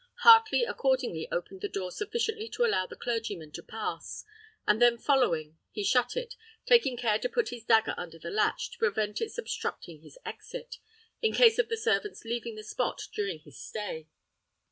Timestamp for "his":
7.49-7.63, 10.01-10.17, 13.41-13.59